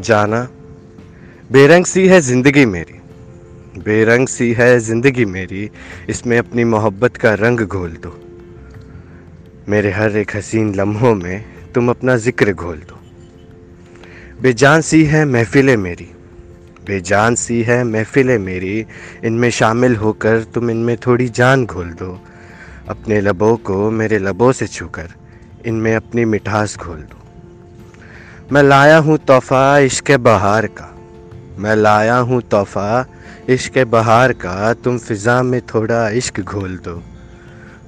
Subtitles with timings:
[0.00, 0.48] जाना।
[1.52, 3.00] बेरंग सी है ज़िंदगी मेरी।
[3.80, 5.70] बेरंग सी है ज़िंदगी मेरी।
[6.08, 8.12] इसमें अपनी मोहब्बत का रंग घोल दो।
[9.68, 11.44] मेरे हर एक हसीन लम्हों में
[11.74, 13.00] तुम अपना ज़िक्र घोल दो।
[14.42, 16.10] बेजान सी है महफिलें मेरी।
[16.86, 18.86] बेजान सी है महफिलें मेरी।
[19.24, 22.18] इनमें शामिल होकर तुम इनमें थोड़ी जान घोल दो।
[22.88, 25.14] अपने लबों को मेरे लबों से छूकर
[25.66, 27.23] इनमें अपनी मिठास घोल दो।
[28.52, 30.88] मैं लाया हूँ तोहफ़ा इश्क बहार का।
[31.58, 33.06] मैं लाया हूँ तोहफ़ा
[33.48, 36.94] इश्क बहार का। तुम फ़िज़ा में थोड़ा इश्क घोल दो।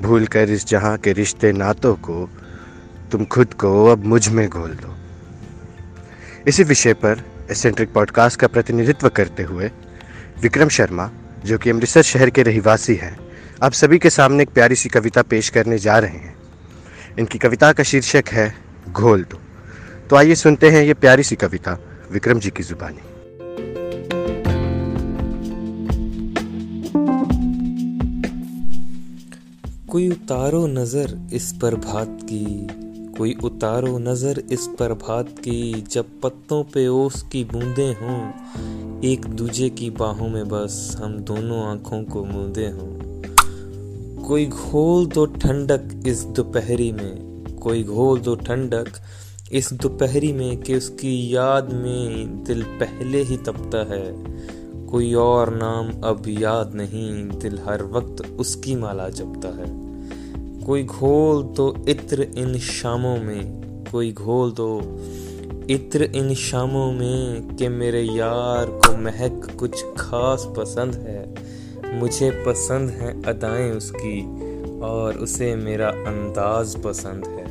[0.03, 2.29] भूल कर इस जहाँ के रिश्ते नातों को
[3.13, 4.95] तुम खुद को अब मुझमें घोल दो।
[6.49, 9.71] इसी विषय पर एसेंट्रिक पॉडकास्ट का प्रतिनिधित्व करते हुए
[10.43, 11.11] विक्रम शर्मा,
[11.45, 13.17] जो कि अमृतसर शहर के रहवासी हैं,
[13.63, 16.37] आप सभी के सामने एक प्यारी सी कविता पेश करने जा रहे हैं।
[17.19, 18.55] इनकी कविता का शीर्षक है,
[18.91, 19.41] घोल दो।
[20.11, 21.73] तो आइए सुनते हैं ये प्यारी सी कविता
[22.13, 23.01] विक्रम जी की जुबानी।
[29.91, 32.67] कोई उतारो नज़र इस प्रभात की,
[33.19, 38.21] कोई उतारो नज़र इस प्रभात की, जब पत्तों पे ओस की बूंदे हों,
[39.05, 45.27] एक दूजे की बाहों में बस हम दोनों आँखों को मूंदे हों। कोई घोल दो
[45.27, 48.89] ठंडक इस दोपहरी में, कोई घोल दो ठंडक
[49.53, 54.25] इस दोपहरी में कि उसकी याद में दिल पहले ही तपता है।
[54.87, 59.69] कोई और नाम अब याद नहीं, दिल हर वक्त उसकी माला जपता है।
[60.67, 63.45] कोई घोल तो इत्र इन शामों में,
[63.93, 65.01] कोई घोल दो
[65.71, 71.35] इत्र इन शामों में कि मेरे यार को महक कुछ खास पसंद है।
[72.01, 74.23] मुझे पसंद है अदाएँ उसकी
[74.81, 77.47] और उसे मेरा अंदाज पसंद है।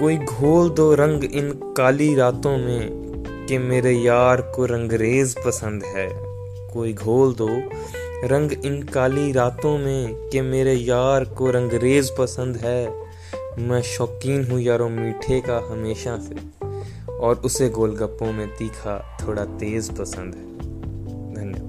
[0.00, 6.08] कोई घोल दो रंग इन काली रातों में कि मेरे यार को रंगरेज पसंद है।
[6.72, 7.48] कोई घोल दो
[8.24, 12.88] रंग इन काली रातों में कि मेरे यार को रंगरेज पसंद है।
[13.58, 16.36] मैं शौकीन हूँ यारो मीठे का हमेशा से,
[17.12, 20.44] और उसे गोलगप्पों में तीखा थोड़ा तेज पसंद है।
[21.34, 21.68] धन्यवाद।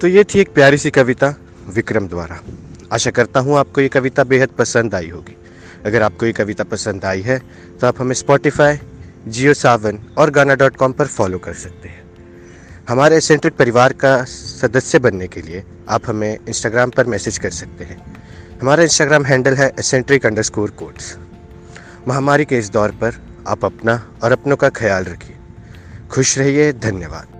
[0.00, 1.34] तो ये थी एक प्यारी सी कविता।
[1.70, 2.40] विक्रम द्वारा।
[2.92, 5.36] आशा करता हूँ आपको ये कविता बेहद पसंद आई होगी।
[5.86, 7.38] अगर आपको ये कविता पसंद आई है
[7.80, 8.78] तो आप हमें स्पॉटिफाई
[9.28, 11.98] जियो सावन और गाना डॉट कॉम पर फॉलो कर सकते हैं।
[12.88, 17.84] हमारे एसेंट्रिक परिवार का सदस्य बनने के लिए आप हमें इंस्टाग्राम पर मैसेज कर सकते
[17.84, 17.98] हैं।
[18.60, 21.16] हमारा इंस्टाग्राम हैंडल है एसेंट्रिक अंडर स्कोर कोड्स
[22.08, 25.36] महामारी के इस दौर पर आप अपना और अपनों का ख्याल रखिए।
[26.10, 27.39] खुश रहिए, धन्यवाद।